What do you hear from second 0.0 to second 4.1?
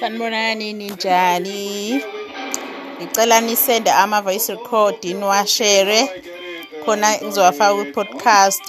sanibonani ninjani? Ngicela nisende